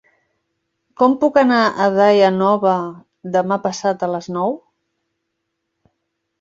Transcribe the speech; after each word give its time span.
Com 1.01 1.13
puc 1.23 1.37
anar 1.41 1.59
a 1.65 1.87
Daia 1.97 2.31
Nova 2.39 2.75
demà 3.37 3.61
passat 3.69 4.09
a 4.09 4.13
les 4.17 4.33
nou? 4.41 4.59